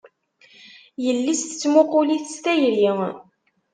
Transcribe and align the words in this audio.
Yelli-s 1.03 1.41
tettmuqul-it 1.43 2.25
s 2.33 2.35
tayri. 2.43 2.89